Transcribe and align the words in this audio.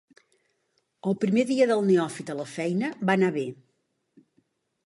El 1.11 1.15
primer 1.25 1.43
dia 1.51 1.69
del 1.73 1.85
neòfit 1.91 2.33
a 2.35 2.39
la 2.41 2.47
feina 2.57 2.93
va 3.11 3.17
anar 3.19 3.33
bé. 3.39 3.45